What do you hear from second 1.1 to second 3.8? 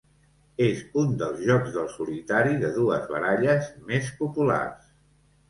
dels jocs del solitari de dues baralles